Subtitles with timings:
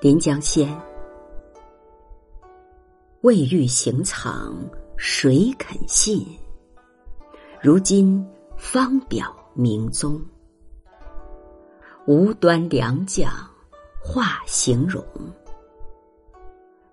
[0.00, 0.66] 临江仙，
[3.20, 4.56] 未遇行藏
[4.96, 6.26] 谁肯信？
[7.60, 10.18] 如今方表明宗。
[12.06, 13.30] 无端良将
[14.02, 15.04] 化形容，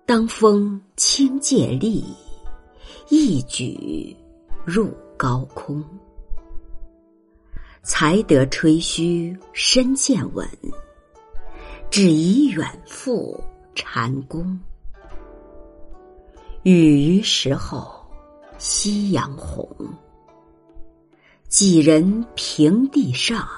[0.04, 2.04] 当风轻借力，
[3.08, 4.14] 一举
[4.66, 5.82] 入高空。
[7.82, 10.46] 才得吹嘘身见稳。
[11.90, 13.42] 只宜远赴
[13.74, 14.60] 禅宫，
[16.62, 17.90] 雨余时候
[18.58, 19.66] 夕阳红。
[21.48, 23.48] 几人平地上，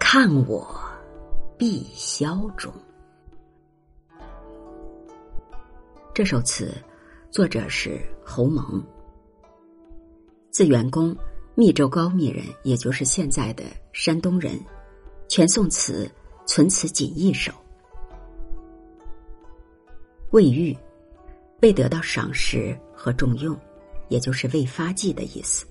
[0.00, 0.66] 看我
[1.58, 2.72] 碧霄中。
[6.14, 6.74] 这首词
[7.30, 8.82] 作者是侯蒙，
[10.50, 11.14] 字元公，
[11.54, 14.58] 密州高密人，也就是现在的山东人，
[15.28, 16.10] 全宋词。
[16.54, 17.50] 存此仅一首，
[20.32, 20.76] 未遇，
[21.62, 23.58] 未得到赏识和重用，
[24.10, 25.64] 也就是未发迹的意思。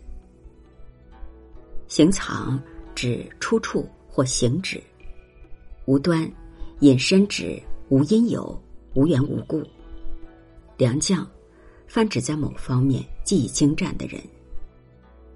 [1.87, 2.59] 行藏
[2.95, 4.81] 指出处或行止，
[5.85, 6.27] 无端
[6.79, 8.59] 引申指无因由、
[8.95, 9.61] 无缘无故。
[10.77, 11.29] 良将，
[11.85, 14.19] 泛指在某方面技艺精湛的人。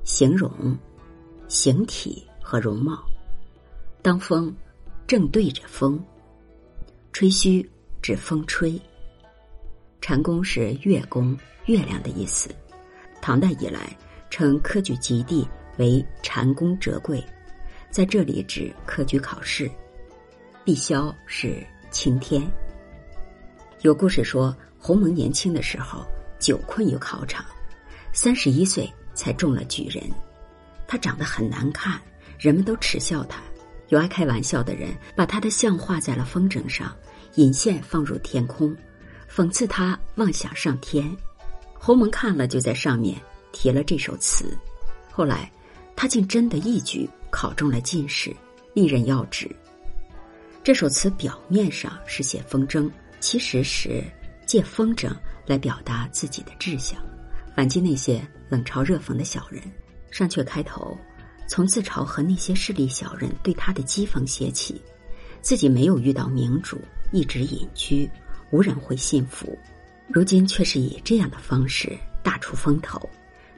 [0.04, 0.76] 形容，
[1.48, 3.06] 形体和容貌。
[4.02, 4.52] 当风。
[5.08, 6.04] 正对着风，
[7.14, 7.68] 吹嘘
[8.02, 8.80] 指风吹。
[10.02, 12.50] 禅宫是月宫、月亮的意思。
[13.22, 13.96] 唐代以来，
[14.32, 15.48] 称科举及第
[15.78, 17.24] 为禅宫折桂，
[17.92, 19.70] 在这里指科举考试。
[20.64, 22.42] 碧霄是晴天。
[23.82, 26.04] 有故事说，鸿蒙年轻的时候
[26.40, 27.46] 久困于考场，
[28.12, 30.04] 三十一岁才中了举人。
[30.88, 32.02] 他长得很难看，
[32.40, 33.40] 人们都耻笑他。
[33.90, 36.96] 有爱开玩笑的人把他的像画在了风筝上，
[37.36, 38.76] 引线放入天空，
[39.30, 41.16] 讽刺他妄想上天。
[41.74, 43.16] 侯蒙看了，就在上面
[43.52, 44.58] 题了这首词。
[45.12, 45.52] 后来，
[45.96, 48.36] 他竟真的一举考中了进士，
[48.74, 49.50] 历任要职。
[50.64, 54.04] 这首词表面上是写风筝，其实是
[54.48, 55.16] 借风筝
[55.46, 57.00] 来表达自己的志向，
[57.56, 59.62] 反击那些冷嘲热讽的小人。
[60.10, 60.98] 上阙开头。
[61.48, 64.82] 从自嘲和那些势利小人对他的讥讽写起，
[65.42, 66.80] 自己没有遇到明主，
[67.12, 68.10] 一直隐居，
[68.52, 69.58] 无人会信服。
[70.08, 73.10] 如今却是以这样的方式大出风头，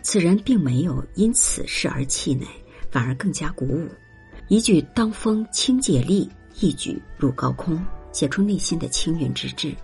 [0.01, 2.45] 此人并没有因此事而气馁，
[2.89, 3.87] 反而更加鼓舞。
[4.47, 9.75] 一句“当风轻借力，一举入高空”，写出内心的青云之志。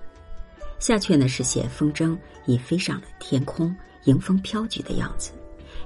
[0.79, 3.75] 下阙呢是写风筝已飞上了天空，
[4.05, 5.31] 迎风飘举的样子，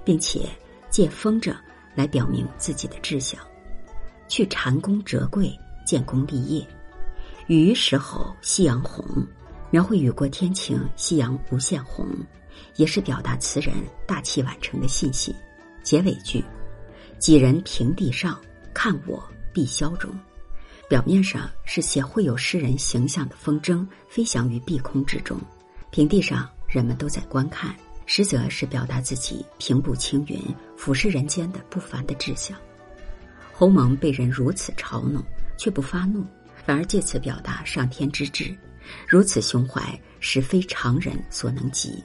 [0.03, 0.47] 并且
[0.89, 1.55] 借风筝。
[1.97, 3.41] 来表明自己的志向，
[4.27, 5.51] 去蟾宫折桂，
[5.83, 6.63] 建功立业。
[7.47, 9.03] 雨时候夕阳红，
[9.71, 12.07] 描绘雨过天晴，夕阳无限红，
[12.75, 13.73] 也是表达词人
[14.05, 15.33] 大器晚成的信心。
[15.81, 16.45] 结尾句，
[17.17, 18.39] 几人平地上，
[18.75, 20.11] 看我碧霄中，
[20.87, 25.35] 表面上是写会有诗人形象的风筝飞翔于碧空之中，
[25.89, 27.75] 平地上人们都在观看。
[28.07, 30.41] 实则是表达自己平步青云、
[30.75, 32.57] 俯视人间的不凡的志向。
[33.53, 35.21] 侯蒙被人如此嘲弄，
[35.57, 36.25] 却不发怒，
[36.65, 38.55] 反而借此表达上天之志。
[39.07, 42.01] 如此胸怀，实非常人所能及。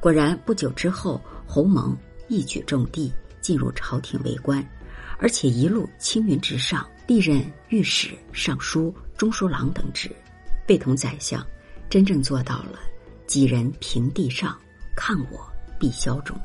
[0.00, 1.96] 果然，不久之后，侯蒙
[2.28, 3.12] 一举中第，
[3.42, 4.66] 进入朝廷为官，
[5.18, 10.10] 而且一路青云直上，历任御史、尚书、中书郎等职，
[10.66, 11.46] 被同宰相，
[11.90, 12.78] 真正做到了
[13.26, 14.58] 几人平地上。
[14.94, 15.40] 看我
[15.78, 16.36] 必消肿。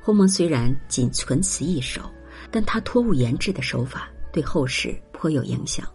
[0.00, 2.02] 鸿蒙虽然仅存此一首，
[2.50, 5.86] 但他托物言志的手法对后世颇有影响。